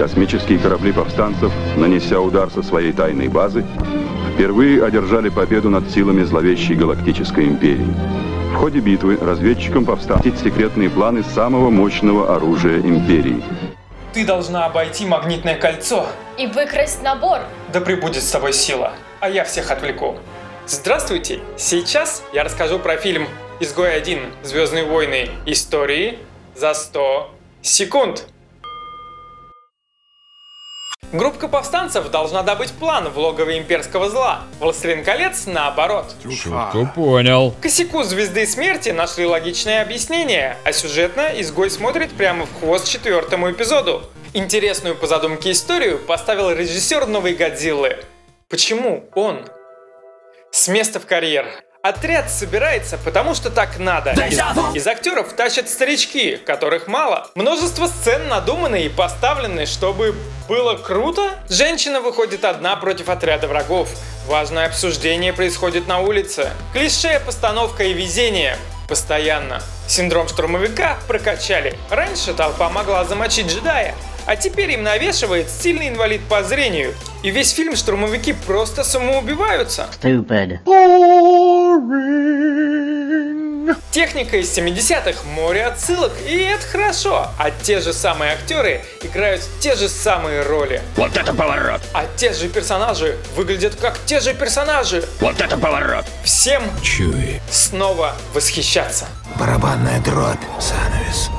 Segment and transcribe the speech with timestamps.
[0.00, 3.66] Космические корабли повстанцев, нанеся удар со своей тайной базы,
[4.32, 7.94] впервые одержали победу над силами зловещей галактической империи.
[8.50, 13.44] В ходе битвы разведчикам повстанцев секретные планы самого мощного оружия империи.
[14.14, 16.06] Ты должна обойти магнитное кольцо.
[16.38, 17.40] И выкрасть набор.
[17.70, 20.16] Да прибудет с тобой сила, а я всех отвлеку.
[20.66, 21.40] Здравствуйте!
[21.58, 23.28] Сейчас я расскажу про фильм
[23.60, 24.18] «Изгой 1.
[24.44, 25.28] Звездные войны.
[25.44, 26.20] Истории
[26.56, 28.24] за 100 секунд».
[31.12, 34.42] Группа повстанцев должна добыть план в логове имперского зла.
[34.60, 36.14] Властелин колец наоборот.
[36.22, 37.52] Шутку понял.
[37.60, 44.04] Косяку Звезды Смерти нашли логичное объяснение, а сюжетно изгой смотрит прямо в хвост четвертому эпизоду.
[44.34, 47.98] Интересную по задумке историю поставил режиссер новой Годзиллы.
[48.48, 49.40] Почему он?
[50.52, 51.46] С места в карьер.
[51.82, 54.10] Отряд собирается, потому что так надо.
[54.12, 54.38] Из,
[54.76, 57.28] из актеров тащат старички, которых мало.
[57.34, 60.14] Множество сцен надуманы и поставлены, чтобы
[60.50, 61.30] было круто.
[61.48, 63.88] Женщина выходит одна против отряда врагов.
[64.26, 66.50] Важное обсуждение происходит на улице.
[66.72, 68.56] Клише, постановка и везение.
[68.88, 69.62] Постоянно.
[69.86, 71.78] Синдром штурмовика прокачали.
[71.88, 73.94] Раньше толпа могла замочить джедая,
[74.26, 76.94] а теперь им навешивает сильный инвалид по зрению.
[77.22, 79.86] И весь фильм штурмовики просто самоубиваются.
[80.02, 80.58] Stupid.
[83.90, 87.28] Техника из 70-х, море отсылок, и это хорошо.
[87.38, 90.82] А те же самые актеры играют те же самые роли.
[90.96, 91.80] Вот это поворот!
[91.92, 95.04] А те же персонажи выглядят как те же персонажи.
[95.20, 96.04] Вот это поворот!
[96.24, 97.40] Всем Чуй.
[97.50, 99.06] снова восхищаться.
[99.36, 101.30] Барабанная дробь, занавес.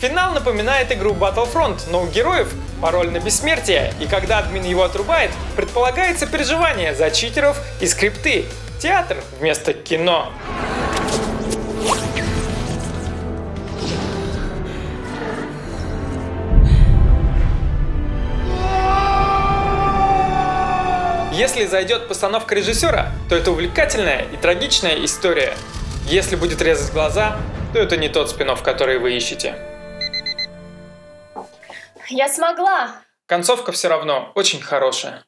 [0.00, 5.32] Финал напоминает игру Battlefront, но у героев пароль на бессмертие, и когда админ его отрубает,
[5.56, 8.44] предполагается переживание за читеров и скрипты.
[8.80, 10.32] Театр вместо кино.
[21.38, 25.54] Если зайдет постановка режиссера, то это увлекательная и трагичная история.
[26.06, 27.38] Если будет резать глаза,
[27.72, 29.54] то это не тот спин который вы ищете.
[32.08, 32.90] Я смогла.
[33.26, 35.22] Концовка все равно очень хорошая.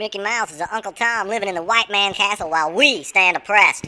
[0.00, 3.36] Mickey Mouse is an Uncle Tom living in the white man castle while we stand
[3.36, 3.84] oppressed.